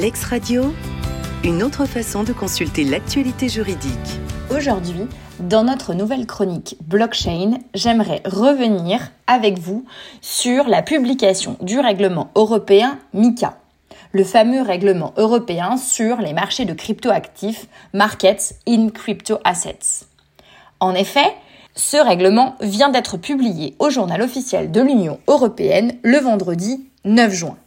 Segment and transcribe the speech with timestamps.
[0.00, 0.74] Lex Radio,
[1.44, 3.92] une autre façon de consulter l'actualité juridique.
[4.50, 5.06] Aujourd'hui,
[5.40, 9.84] dans notre nouvelle chronique blockchain, j'aimerais revenir avec vous
[10.22, 13.58] sur la publication du règlement européen MICA,
[14.12, 20.06] le fameux règlement européen sur les marchés de cryptoactifs, Markets in Crypto Assets.
[20.78, 21.34] En effet,
[21.74, 27.58] ce règlement vient d'être publié au journal officiel de l'Union européenne le vendredi 9 juin.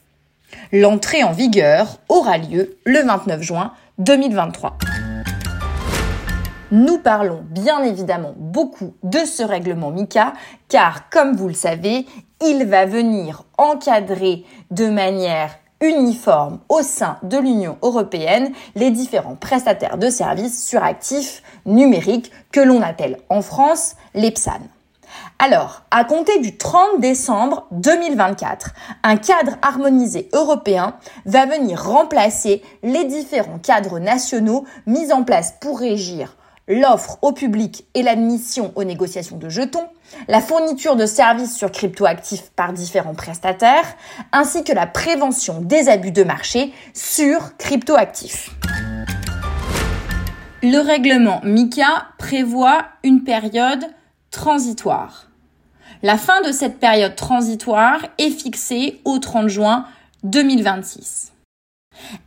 [0.71, 4.77] L'entrée en vigueur aura lieu le 29 juin 2023.
[6.71, 10.33] Nous parlons bien évidemment beaucoup de ce règlement MICA
[10.69, 12.07] car, comme vous le savez,
[12.43, 19.97] il va venir encadrer de manière uniforme au sein de l'Union européenne les différents prestataires
[19.97, 24.61] de services sur actifs numériques que l'on appelle en France les PSAN.
[25.39, 28.71] Alors, à compter du 30 décembre 2024,
[29.03, 35.79] un cadre harmonisé européen va venir remplacer les différents cadres nationaux mis en place pour
[35.79, 39.87] régir l'offre au public et l'admission aux négociations de jetons,
[40.27, 43.95] la fourniture de services sur cryptoactifs par différents prestataires,
[44.31, 48.51] ainsi que la prévention des abus de marché sur cryptoactifs.
[50.61, 53.85] Le règlement MICA prévoit une période
[54.43, 55.27] transitoire.
[56.01, 59.85] La fin de cette période transitoire est fixée au 30 juin
[60.23, 61.31] 2026.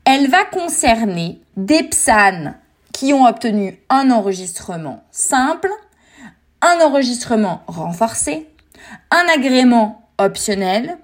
[0.07, 2.55] Elle va concerner des PSAN
[2.95, 5.69] qui ont obtenu un enregistrement simple,
[6.63, 8.49] un enregistrement renforcé,
[9.11, 10.97] un agrément optionnel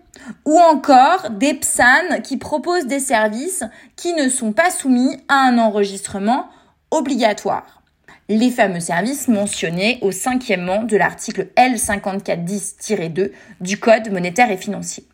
[0.46, 3.64] ou encore des PSAN qui proposent des services
[3.96, 6.46] qui ne sont pas soumis à un enregistrement
[6.90, 7.81] obligatoire
[8.28, 15.04] les fameux services mentionnés au cinquièmement de l'article L5410-2 du Code monétaire et financier.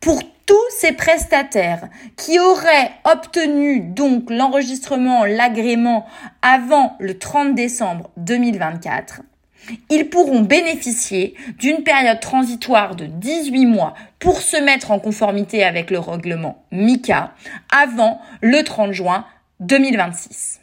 [0.00, 6.06] Pour tous ces prestataires qui auraient obtenu donc l'enregistrement, l'agrément
[6.42, 9.22] avant le 30 décembre 2024,
[9.90, 15.90] ils pourront bénéficier d'une période transitoire de 18 mois pour se mettre en conformité avec
[15.90, 17.32] le règlement MICA
[17.70, 19.24] avant le 30 juin
[19.60, 20.60] 2026.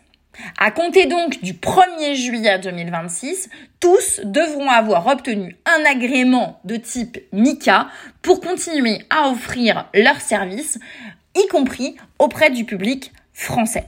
[0.58, 3.50] À compter donc du 1er juillet 2026,
[3.80, 7.88] tous devront avoir obtenu un agrément de type MICA
[8.22, 10.80] pour continuer à offrir leurs services,
[11.36, 13.86] y compris auprès du public français.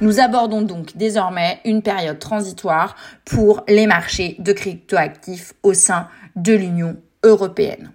[0.00, 2.94] Nous abordons donc désormais une période transitoire
[3.24, 7.90] pour les marchés de cryptoactifs au sein de l'Union européenne.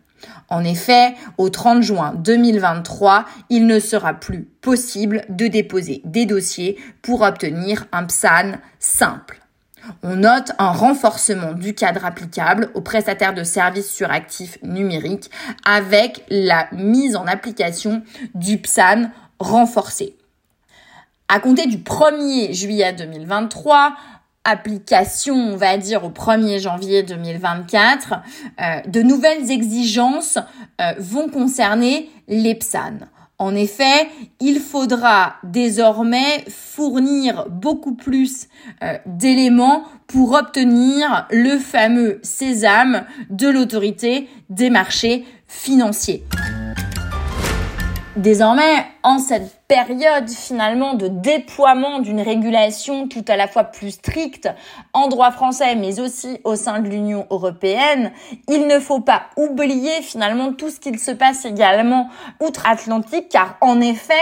[0.49, 6.77] En effet, au 30 juin 2023, il ne sera plus possible de déposer des dossiers
[7.01, 9.39] pour obtenir un PSAN simple.
[10.01, 15.29] On note un renforcement du cadre applicable aux prestataires de services sur actifs numériques
[15.65, 18.01] avec la mise en application
[18.33, 20.15] du PSAN renforcé.
[21.27, 23.95] À compter du 1er juillet 2023,
[24.45, 28.13] application, on va dire, au 1er janvier 2024,
[28.61, 30.37] euh, de nouvelles exigences
[30.81, 32.99] euh, vont concerner les PSAN.
[33.39, 34.09] En effet,
[34.39, 38.47] il faudra désormais fournir beaucoup plus
[38.83, 46.23] euh, d'éléments pour obtenir le fameux sésame de l'autorité des marchés financiers.
[48.15, 54.47] Désormais, en cette période finalement de déploiement d'une régulation tout à la fois plus stricte
[54.93, 58.11] en droit français mais aussi au sein de l'Union européenne,
[58.47, 62.07] il ne faut pas oublier finalement tout ce qu'il se passe également
[62.39, 64.13] outre-Atlantique car en effet,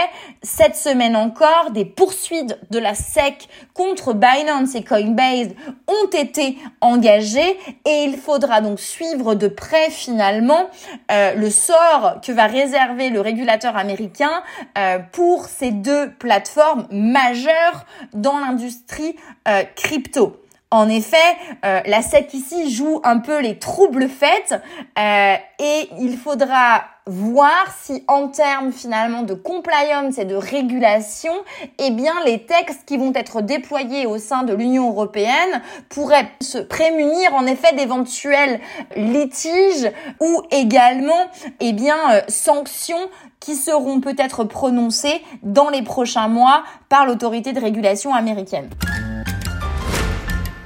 [0.42, 5.50] cette semaine encore, des poursuites de la SEC contre Binance et Coinbase
[5.86, 10.70] ont été engagées et il faudra donc suivre de près finalement
[11.10, 14.42] euh, le sort que va réserver le régulateur américain
[14.78, 19.16] euh, pour ces deux plateformes majeures dans l'industrie
[19.48, 20.41] euh, crypto.
[20.72, 21.18] En effet,
[21.66, 24.54] euh, la SEC ici joue un peu les troubles faits
[24.98, 31.34] euh, et il faudra voir si en termes finalement de compliance et de régulation,
[31.78, 35.60] eh bien les textes qui vont être déployés au sein de l'Union européenne
[35.90, 38.58] pourraient se prémunir en effet d'éventuels
[38.96, 41.26] litiges ou également
[41.60, 41.96] eh bien
[42.28, 43.10] sanctions
[43.40, 48.70] qui seront peut-être prononcées dans les prochains mois par l'autorité de régulation américaine.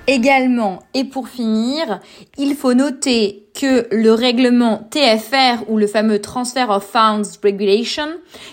[0.09, 2.01] Également, et pour finir,
[2.39, 8.09] il faut noter que le règlement TFR ou le fameux Transfer of Funds Regulation,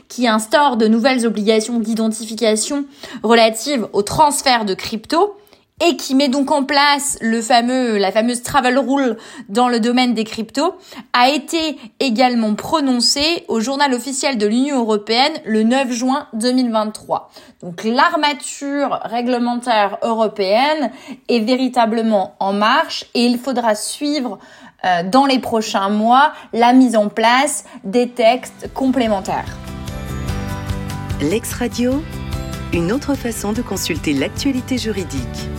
[0.08, 2.86] qui instaure de nouvelles obligations d'identification
[3.22, 5.36] relatives au transfert de crypto,
[5.85, 9.18] et qui met donc en place le fameux, la fameuse travel rule
[9.50, 10.75] dans le domaine des cryptos,
[11.12, 17.31] a été également prononcé au journal officiel de l'Union européenne le 9 juin 2023.
[17.62, 20.91] Donc l'armature réglementaire européenne
[21.27, 24.39] est véritablement en marche et il faudra suivre
[24.85, 29.57] euh, dans les prochains mois la mise en place des textes complémentaires.
[31.21, 32.03] L'ex Radio,
[32.74, 35.50] une autre façon de consulter l'actualité juridique.